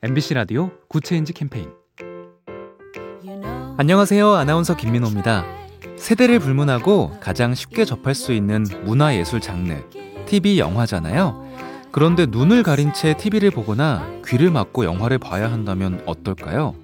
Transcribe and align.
MBC 0.00 0.34
라디오 0.34 0.70
Good 0.88 1.06
Change 1.06 1.32
캠페인 1.32 1.70
안녕하세요. 3.76 4.32
아나운서 4.32 4.76
김민호입니다. 4.76 5.44
세대를 5.96 6.38
불문하고 6.38 7.16
가장 7.20 7.52
쉽게 7.52 7.84
접할 7.84 8.14
수 8.14 8.32
있는 8.32 8.64
문화예술 8.84 9.40
장르, 9.40 9.74
TV 10.26 10.60
영화잖아요. 10.60 11.44
그런데 11.90 12.26
눈을 12.26 12.62
가린 12.62 12.92
채 12.92 13.16
TV를 13.16 13.50
보거나 13.50 14.08
귀를 14.24 14.52
막고 14.52 14.84
영화를 14.84 15.18
봐야 15.18 15.50
한다면 15.50 16.00
어떨까요? 16.06 16.76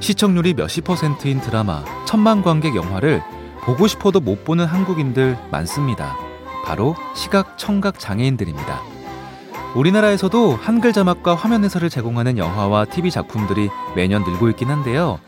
시청률이 0.00 0.54
몇십 0.54 0.82
퍼센트인 0.82 1.40
드라마, 1.40 1.84
천만 2.06 2.42
관객 2.42 2.74
영화를 2.74 3.22
보고 3.62 3.86
싶어도 3.86 4.18
못 4.18 4.44
보는 4.44 4.64
한국인들 4.64 5.38
많습니다. 5.52 6.16
바로 6.64 6.96
시각, 7.14 7.56
청각 7.56 8.00
장애인들입니다. 8.00 8.87
우리나라에서도 9.74 10.56
한글 10.56 10.92
자막과 10.92 11.34
화면 11.34 11.64
해설을 11.64 11.90
제공하는 11.90 12.38
영화와 12.38 12.86
TV 12.86 13.10
작품들이 13.10 13.68
매년 13.94 14.24
늘고 14.24 14.48
있긴 14.50 14.68
한데요. 14.68 15.20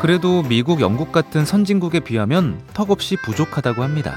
그래도 0.00 0.42
미국, 0.42 0.80
영국 0.80 1.12
같은 1.12 1.44
선진국에 1.44 2.00
비하면 2.00 2.60
턱없이 2.74 3.16
부족하다고 3.16 3.82
합니다. 3.82 4.16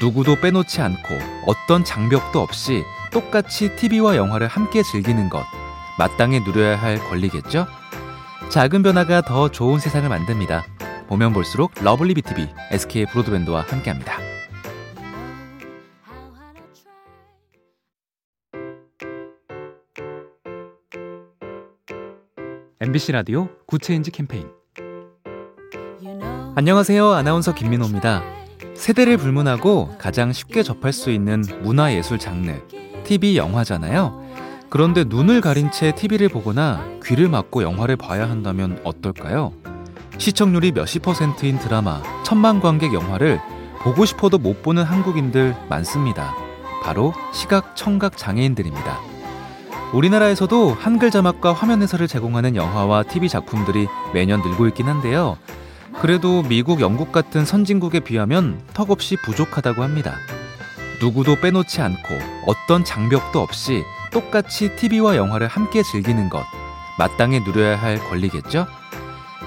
누구도 0.00 0.36
빼놓지 0.36 0.80
않고 0.80 1.18
어떤 1.46 1.84
장벽도 1.84 2.40
없이 2.40 2.82
똑같이 3.12 3.74
TV와 3.76 4.16
영화를 4.16 4.46
함께 4.46 4.82
즐기는 4.82 5.28
것, 5.28 5.44
마땅히 5.98 6.40
누려야 6.40 6.76
할 6.80 6.98
권리겠죠? 6.98 7.66
작은 8.48 8.82
변화가 8.82 9.22
더 9.22 9.48
좋은 9.48 9.78
세상을 9.78 10.08
만듭니다. 10.08 10.64
보면 11.08 11.32
볼수록 11.32 11.72
러블리 11.80 12.14
BTV, 12.14 12.48
SK 12.72 13.06
브로드밴드와 13.06 13.64
함께합니다. 13.68 14.25
MBC 22.86 23.10
라디오 23.10 23.48
Good 23.66 23.84
Change 23.84 24.12
캠페인 24.12 24.46
안녕하세요. 26.54 27.10
아나운서 27.10 27.52
김민호입니다. 27.52 28.22
세대를 28.74 29.16
불문하고 29.16 29.96
가장 29.98 30.32
쉽게 30.32 30.62
접할 30.62 30.92
수 30.92 31.10
있는 31.10 31.42
문화예술 31.62 32.20
장르, 32.20 32.52
TV 33.02 33.36
영화잖아요. 33.36 34.24
그런데 34.70 35.02
눈을 35.02 35.40
가린 35.40 35.72
채 35.72 35.96
TV를 35.96 36.28
보거나 36.28 36.86
귀를 37.04 37.28
막고 37.28 37.64
영화를 37.64 37.96
봐야 37.96 38.30
한다면 38.30 38.80
어떨까요? 38.84 39.52
시청률이 40.18 40.70
몇십 40.70 41.02
퍼센트인 41.02 41.58
드라마, 41.58 42.00
천만 42.22 42.60
관객 42.60 42.94
영화를 42.94 43.40
보고 43.80 44.04
싶어도 44.04 44.38
못 44.38 44.62
보는 44.62 44.84
한국인들 44.84 45.56
많습니다. 45.68 46.36
바로 46.84 47.14
시각, 47.32 47.74
청각 47.74 48.16
장애인들입니다. 48.16 49.15
우리나라에서도 49.92 50.74
한글 50.74 51.10
자막과 51.10 51.52
화면 51.52 51.82
해설을 51.82 52.08
제공하는 52.08 52.56
영화와 52.56 53.04
TV 53.04 53.28
작품들이 53.28 53.86
매년 54.12 54.40
늘고 54.42 54.66
있긴 54.68 54.86
한데요. 54.86 55.38
그래도 56.00 56.42
미국, 56.42 56.80
영국 56.80 57.12
같은 57.12 57.44
선진국에 57.44 58.00
비하면 58.00 58.60
턱없이 58.74 59.16
부족하다고 59.16 59.82
합니다. 59.82 60.16
누구도 61.00 61.36
빼놓지 61.36 61.80
않고 61.80 62.18
어떤 62.46 62.84
장벽도 62.84 63.40
없이 63.40 63.82
똑같이 64.12 64.74
TV와 64.76 65.16
영화를 65.16 65.46
함께 65.46 65.82
즐기는 65.82 66.28
것, 66.28 66.44
마땅히 66.98 67.40
누려야 67.40 67.76
할 67.80 67.98
권리겠죠? 67.98 68.66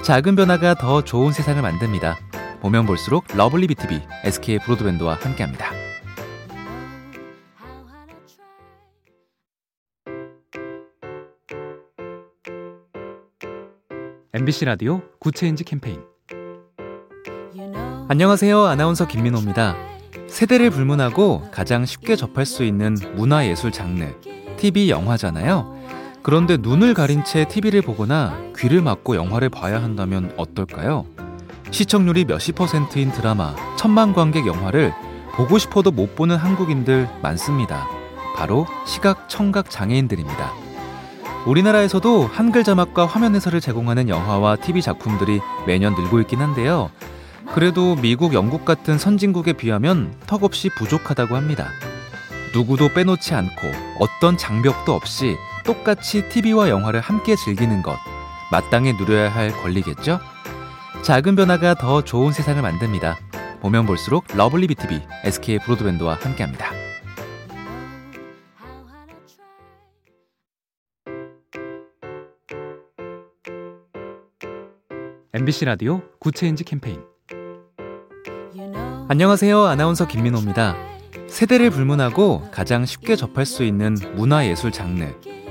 작은 0.02 0.36
변화가 0.36 0.76
더 0.76 1.04
좋은 1.04 1.32
세상을 1.32 1.62
만듭니다. 1.62 2.18
보면 2.62 2.86
볼수록 2.86 3.26
러블리 3.34 3.68
BTV, 3.68 4.02
SK 4.24 4.60
브로드밴드와 4.60 5.18
함께합니다. 5.22 5.89
MBC 14.32 14.66
라디오 14.66 15.02
Good 15.20 15.37
Change 15.37 15.64
캠페인 15.64 16.02
안녕하세요. 18.08 18.64
아나운서 18.64 19.08
김민호입니다. 19.08 19.76
세대를 20.28 20.70
불문하고 20.70 21.50
가장 21.52 21.84
쉽게 21.84 22.16
접할 22.16 22.46
수 22.46 22.64
있는 22.64 22.96
문화예술 23.16 23.72
장르, 23.72 24.06
TV 24.58 24.92
영화잖아요. 24.92 25.76
그런데 26.22 26.58
눈을 26.58 26.94
가린 26.94 27.24
채 27.24 27.48
TV를 27.48 27.82
보거나 27.82 28.40
귀를 28.56 28.84
막고 28.84 29.16
영화를 29.16 29.50
봐야 29.50 29.82
한다면 29.82 30.32
어떨까요? 30.38 31.08
시청률이 31.72 32.26
몇십 32.26 32.54
퍼센트인 32.54 33.12
드라마, 33.12 33.56
천만 33.78 34.14
관객 34.14 34.46
영화를 34.46 34.94
보고 35.34 35.58
싶어도 35.58 35.90
못 35.90 36.16
보는 36.16 36.36
한국인들 36.36 37.10
많습니다. 37.24 37.88
바로 38.36 38.68
시각, 38.86 39.28
청각 39.28 39.72
장애인들입니다. 39.72 40.69
우리나라에서도 41.46 42.28
한글 42.28 42.64
자막과 42.64 43.06
화면 43.06 43.36
해설을 43.36 43.62
제공하는 43.62 44.10
영화와 44.10 44.58
TV 44.58 44.82
작품들이 44.82 45.40
매년 45.66 45.96
늘고 45.96 46.20
있긴 46.22 46.40
한데요. 46.40 46.92
그래도 47.54 47.96
미국, 47.96 48.34
영국 48.34 48.66
같은 48.66 48.98
선진국에 48.98 49.54
비하면 49.54 50.14
턱없이 50.28 50.70
부족하다고 50.70 51.36
합니다. 51.36 51.70
누구도 52.54 52.90
빼놓지 52.90 53.34
않고 53.34 53.72
어떤 54.00 54.38
장벽도 54.38 54.94
없이 54.94 55.36
똑같이 55.66 56.28
TV와 56.30 56.70
영화를 56.70 57.00
함께 57.00 57.36
즐기는 57.36 57.82
것, 57.82 57.98
마땅히 58.52 58.94
누려야 58.94 59.30
할 59.34 59.52
권리겠죠? 59.52 60.20
작은 61.02 61.36
변화가 61.36 61.76
더 61.76 62.04
좋은 62.04 62.32
세상을 62.32 62.62
만듭니다. 62.62 63.18
보면 63.62 63.86
볼수록 63.86 64.26
러블리 64.34 64.68
BTV, 64.68 65.02
SK 65.26 65.60
브로드밴드와 65.60 66.18
함께합니다. 66.22 66.89
MBC 75.32 75.66
라디오 75.66 76.02
Good 76.20 76.37
Change 76.37 76.64
캠페인 76.64 77.02
안녕하세요. 79.08 79.64
아나운서 79.64 80.08
김민호입니다. 80.08 80.76
세대를 81.28 81.70
불문하고 81.70 82.50
가장 82.52 82.84
쉽게 82.84 83.16
접할 83.16 83.46
수 83.46 83.64
있는 83.64 83.96
문화예술 84.16 84.72
장르, 84.72 85.06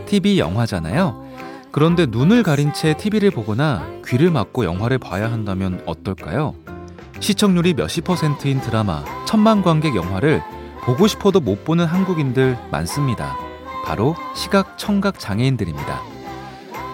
TV 0.07 0.41
영화잖아요. 0.41 1.25
그런데 1.71 2.07
눈을 2.07 2.43
가린 2.43 2.73
채 2.73 2.97
TV를 2.97 3.31
보거나 3.31 3.89
귀를 4.05 4.33
막고 4.33 4.65
영화를 4.65 4.99
봐야 4.99 5.31
한다면 5.31 5.81
어떨까요? 5.87 6.57
시청률이 7.21 7.75
몇십 7.75 8.03
퍼센트인 8.03 8.61
드라마, 8.61 9.05
천만 9.27 9.63
관객 9.63 9.95
영화를 9.95 10.43
보고 10.83 11.07
싶어도 11.07 11.39
못 11.39 11.65
보는 11.65 11.85
한국인들 11.85 12.59
많습니다. 12.73 13.37
바로 13.85 14.17
시각, 14.35 14.77
청각 14.77 15.21
장애인들입니다. 15.21 16.18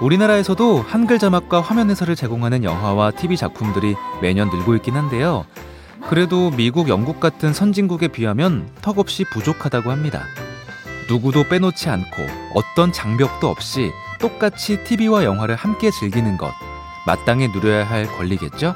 우리나라에서도 0.01 0.83
한글 0.83 1.19
자막과 1.19 1.61
화면 1.61 1.91
해설을 1.91 2.17
제공하는 2.17 2.65
영화와 2.65 3.13
TV 3.13 3.37
작품들이 3.37 3.95
매년 4.21 4.51
늘고 4.51 4.75
있긴 4.77 4.95
한데요. 4.95 5.47
그래도 6.09 6.51
미국, 6.51 6.89
영국 6.89 7.21
같은 7.21 7.53
선진국에 7.53 8.09
비하면 8.09 8.69
턱없이 8.83 9.25
부족하다고 9.25 9.91
합니다. 9.91 10.25
누구도 11.09 11.45
빼놓지 11.45 11.89
않고 11.89 12.27
어떤 12.55 12.93
장벽도 12.93 13.49
없이 13.49 13.91
똑같이 14.21 14.83
TV와 14.85 15.25
영화를 15.25 15.55
함께 15.55 15.91
즐기는 15.91 16.37
것, 16.37 16.53
마땅히 17.07 17.49
누려야 17.49 17.89
할 17.89 18.07
권리겠죠? 18.07 18.75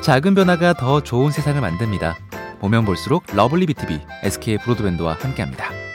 작은 0.00 0.34
변화가 0.34 0.74
더 0.74 1.00
좋은 1.00 1.30
세상을 1.30 1.60
만듭니다. 1.60 2.16
보면 2.60 2.84
볼수록 2.84 3.24
lovely 3.32 3.66
BTV, 3.66 4.00
SK 4.22 4.58
브로드밴드와 4.58 5.16
함께합니다. 5.20 5.87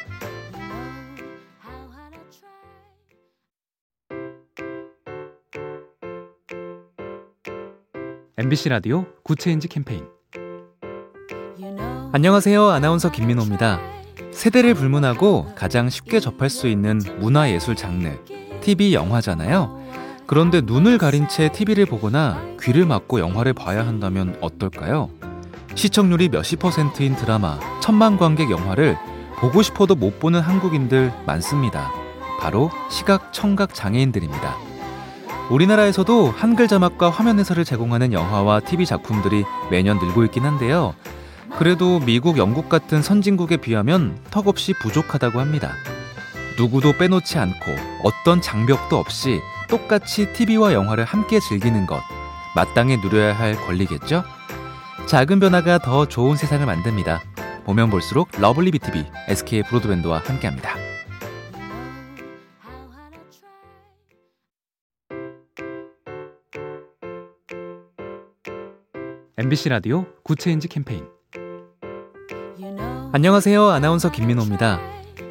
MBC 8.43 8.67
라디오 8.67 9.05
Good 9.23 9.42
Change 9.42 9.69
캠페인 9.69 10.03
안녕하세요. 12.11 12.67
아나운서 12.71 13.09
김민호입니다. 13.09 13.79
세대를 14.31 14.73
불문하고 14.73 15.53
가장 15.55 15.89
쉽게 15.89 16.19
접할 16.19 16.50
수 16.50 16.68
있는 16.68 17.00
문화예술 17.19 17.77
장르, 17.77 18.09
TV 18.59 18.94
영화잖아요. 18.94 19.81
그런데 20.27 20.59
눈을 20.59 20.97
가린 20.97 21.29
채 21.29 21.53
TV를 21.53 21.85
보거나 21.85 22.44
귀를 22.62 22.85
막고 22.85 23.21
영화를 23.21 23.53
봐야 23.53 23.88
한다면 23.88 24.38
어떨까요? 24.41 25.09
시청률이 25.75 26.27
몇십 26.27 26.59
퍼센트인 26.59 27.15
드라마, 27.15 27.57
천만 27.79 28.18
관객 28.18 28.51
영화를 28.51 28.97
보고 29.38 29.62
싶어도 29.62 29.95
못 29.95 30.19
보는 30.19 30.41
한국인들 30.41 31.13
많습니다. 31.25 31.94
바로 32.41 32.71
시각, 32.89 33.31
청각 33.31 33.73
장애인들입니다. 33.73 34.62
우리나라에서도 35.50 36.31
한글 36.31 36.68
자막과 36.68 37.10
화면 37.10 37.40
해설을 37.40 37.66
제공하는 37.66 38.13
영화와 38.13 38.62
TV 38.62 38.86
작품들이 38.86 39.44
매년 39.69 39.98
늘고 40.00 40.24
있긴 40.25 40.44
한데요. 40.44 40.95
그래도 41.57 42.00
미국, 42.00 42.38
영국 42.38 42.69
같은 42.69 43.01
선진국에 43.01 43.57
비하면 43.57 44.18
턱없이 44.31 44.74
부족하다고 44.74 45.40
합니다. 45.40 45.74
누구도 46.57 46.94
빼놓지 46.94 47.38
않고 47.38 47.75
어떤 48.04 48.42
장벽도 48.42 48.98
없이 48.98 49.40
똑같이 49.69 50.31
TV와 50.34 50.74
영화를 50.74 51.04
함께 51.04 51.40
즐기는 51.40 51.86
것, 51.86 52.01
마땅히 52.56 52.98
누려야 52.98 53.38
할 53.38 53.56
권리겠죠? 53.56 54.24
작은 55.06 55.40
변화가 55.40 55.80
더 55.80 56.06
좋은 56.06 56.36
세상을 56.36 56.66
만듭니다. 56.66 57.22
보면 57.66 57.90
볼수록 57.90 58.30
lovely 58.38 58.71
BTV, 58.72 59.06
SK 59.30 59.63
브로드밴드와 59.63 60.22
함께합니다. 60.25 60.82
MBC 69.35 69.69
라디오 69.69 70.06
Good 70.24 70.41
Change 70.41 70.68
캠페인 70.68 71.06
안녕하세요. 73.12 73.68
아나운서 73.68 74.12
김민호입니다. 74.12 74.80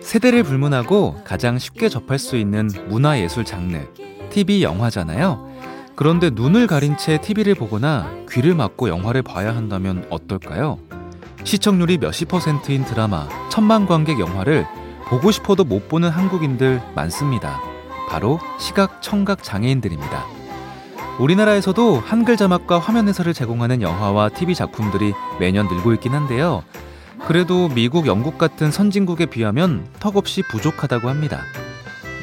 세대를 0.01 0.43
불문하고 0.43 1.23
가장 1.25 1.57
쉽게 1.57 1.89
접할 1.89 2.19
수 2.19 2.37
있는 2.37 2.69
문화예술 2.89 3.45
장르, 3.45 3.79
TV 4.31 4.65
영화잖아요. 4.65 5.49
그런데 5.95 6.31
눈을 6.31 6.67
가린 6.67 6.97
채 6.97 7.21
TV를 7.21 7.55
보거나 7.55 8.13
귀를 8.29 8.57
막고 8.57 8.89
영화를 8.89 9.23
봐야 9.23 9.55
한다면 9.55 10.05
어떨까요? 10.11 10.81
시청률이 11.45 11.99
몇십 11.99 12.27
퍼센트인 12.27 12.85
드라마, 12.85 13.29
천만 13.51 13.87
관객 13.87 14.19
영화를 14.19 14.67
보고 15.07 15.31
싶어도 15.31 15.63
못 15.63 15.89
보는 15.89 16.11
한국인들 16.11 16.83
많습니다. 16.97 17.61
바로 18.09 18.41
시각 18.59 19.01
청각 19.01 19.45
장애인들입니다. 19.45 20.42
우리나라에서도 21.19 22.01
한글 22.01 22.37
자막과 22.37 22.79
화면 22.79 23.09
해설을 23.09 23.35
제공하는 23.35 23.83
영화와 23.83 24.31
TV 24.31 24.55
작품들이 24.55 25.13
매년 25.39 25.69
늘고 25.69 25.93
있긴 25.95 26.13
한데요. 26.13 26.65
그래도 27.27 27.69
미국, 27.69 28.07
영국 28.07 28.39
같은 28.39 28.71
선진국에 28.71 29.27
비하면 29.27 29.87
턱없이 30.01 30.43
부족하다고 30.43 31.09
합니다. 31.09 31.43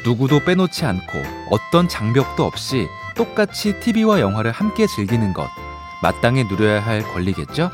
누구도 0.04 0.40
빼놓지 0.40 0.84
않고 0.84 1.22
어떤 1.50 1.88
장벽도 1.88 2.44
없이 2.44 2.86
똑같이 3.16 3.78
TV와 3.80 4.20
영화를 4.20 4.50
함께 4.50 4.86
즐기는 4.86 5.32
것, 5.32 5.48
마땅히 6.02 6.44
누려야 6.44 6.80
할 6.84 7.02
권리겠죠? 7.02 7.70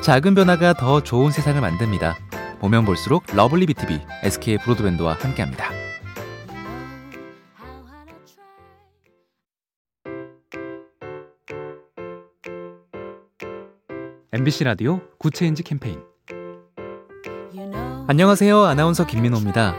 작은 0.00 0.34
변화가 0.34 0.74
더 0.74 1.02
좋은 1.02 1.30
세상을 1.30 1.60
만듭니다. 1.60 2.16
보면 2.60 2.84
볼수록 2.84 3.24
lovely 3.32 3.66
BTV, 3.66 4.00
SK 4.24 4.58
브로드밴드와 4.58 5.16
함께합니다. 5.20 5.87
MBC 14.38 14.62
라디오 14.62 15.00
Good 15.18 15.36
Change 15.36 15.64
캠페인 15.64 15.98
안녕하세요. 18.06 18.62
아나운서 18.62 19.04
김민호입니다. 19.04 19.74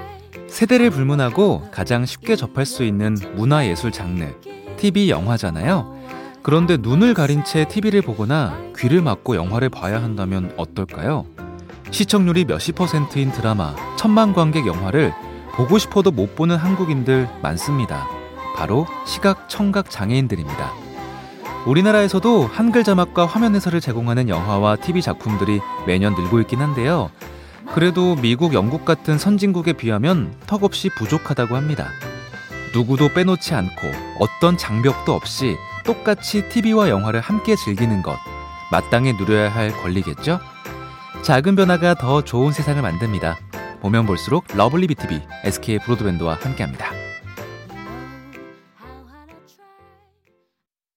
세대를 0.48 0.90
불문하고 0.90 1.70
가장 1.72 2.06
쉽게 2.06 2.36
접할 2.36 2.66
수 2.66 2.84
있는 2.84 3.16
문화예술 3.36 3.94
장르, 3.94 4.26
TV 4.76 5.10
영화잖아요. 5.10 5.98
그런데 6.44 6.76
눈을 6.76 7.14
가린 7.14 7.46
채 7.46 7.70
TV를 7.70 8.02
보거나 8.02 8.60
귀를 8.78 9.02
막고 9.02 9.38
영화를 9.38 9.70
봐야 9.70 10.04
한다면 10.04 10.54
어떨까요? 10.58 11.26
시청률이 11.92 12.44
몇십 12.44 12.76
퍼센트인 12.76 13.32
드라마, 13.32 13.74
천만 13.96 14.34
관객 14.34 14.68
영화를 14.68 15.14
보고 15.54 15.78
싶어도 15.78 16.12
못 16.12 16.36
보는 16.36 16.58
한국인들 16.58 17.30
많습니다. 17.42 18.10
바로 18.58 18.88
시각 19.06 19.48
청각 19.48 19.90
장애인들입니다. 19.90 20.89
우리나라에서도 21.66 22.48
한글 22.48 22.84
자막과 22.84 23.26
화면 23.26 23.56
해설을 23.56 23.82
제공하는 23.82 24.30
영화와 24.30 24.78
TV 24.78 25.02
작품들이 25.02 25.60
매년 25.86 26.16
늘고 26.16 26.40
있긴 26.42 26.60
한데요. 26.60 27.12
그래도 27.74 28.16
미국, 28.16 28.54
영국 28.54 28.86
같은 28.86 29.18
선진국에 29.18 29.74
비하면 29.74 30.34
턱없이 30.48 30.90
부족하다고 30.90 31.56
합니다. 31.56 31.90
누구도 32.74 33.10
빼놓지 33.10 33.54
않고 33.54 33.92
어떤 34.20 34.58
장벽도 34.58 35.14
없이 35.14 35.56
똑같이 35.86 36.48
TV와 36.50 36.90
영화를 36.90 37.20
함께 37.20 37.56
즐기는 37.56 38.02
것, 38.02 38.18
마땅히 38.72 39.14
누려야 39.14 39.50
할 39.50 39.72
권리겠죠? 39.72 40.40
작은 41.22 41.56
변화가 41.56 41.96
더 41.96 42.22
좋은 42.24 42.52
세상을 42.52 42.82
만듭니다. 42.82 43.38
보면 43.82 44.06
볼수록 44.06 44.46
lovely 44.54 44.88
BTV, 44.88 45.22
SK 45.44 45.80
브로드밴드와 45.80 46.38
함께합니다. 46.42 47.09